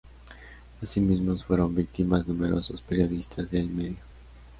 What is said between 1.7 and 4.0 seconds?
víctimas numerosos periodistas del medio.